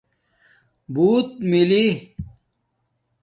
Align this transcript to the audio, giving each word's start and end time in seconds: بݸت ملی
بݸت 0.93 1.29
ملی 1.49 1.85